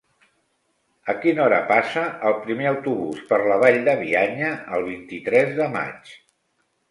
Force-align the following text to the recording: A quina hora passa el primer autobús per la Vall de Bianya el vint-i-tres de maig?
A 1.11 1.13
quina 1.25 1.41
hora 1.43 1.59
passa 1.71 2.05
el 2.29 2.37
primer 2.47 2.67
autobús 2.71 3.21
per 3.33 3.39
la 3.51 3.59
Vall 3.65 3.79
de 3.89 3.95
Bianya 4.01 4.49
el 4.79 4.87
vint-i-tres 4.87 5.53
de 5.61 5.69
maig? 5.77 6.15